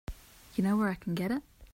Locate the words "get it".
1.13-1.43